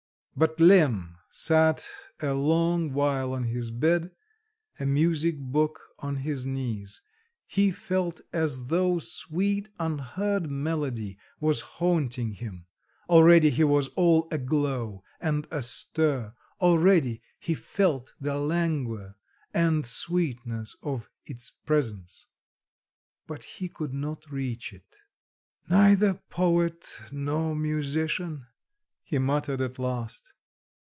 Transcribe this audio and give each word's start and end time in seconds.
But 0.33 0.59
Lemm 0.61 1.17
sat 1.29 1.87
a 2.19 2.33
long 2.33 2.93
while 2.93 3.33
on 3.33 3.43
his 3.43 3.69
bed, 3.69 4.11
a 4.79 4.87
music 4.87 5.37
book 5.37 5.79
on 5.99 6.15
his 6.15 6.47
knees. 6.47 7.01
He 7.45 7.69
felt 7.69 8.21
as 8.33 8.67
though 8.67 8.97
sweet, 8.97 9.69
unheard 9.77 10.49
melody 10.49 11.19
was 11.39 11.61
haunting 11.61 12.31
him; 12.31 12.65
already 13.07 13.51
he 13.51 13.63
was 13.65 13.89
all 13.89 14.27
aglow 14.31 15.03
and 15.19 15.47
astir, 15.51 16.33
already 16.59 17.21
he 17.37 17.53
felt 17.53 18.15
the 18.19 18.37
languor 18.37 19.17
and 19.53 19.85
sweetness 19.85 20.75
of 20.81 21.07
its 21.25 21.51
presence.. 21.51 22.25
but 23.27 23.43
he 23.43 23.67
could 23.67 23.93
not 23.93 24.31
reach 24.31 24.73
it. 24.73 24.95
"Neither 25.69 26.15
poet 26.31 27.01
nor 27.11 27.53
musician!" 27.53 28.47
he 29.03 29.19
muttered 29.19 29.59
at 29.59 29.77
last... 29.77 30.31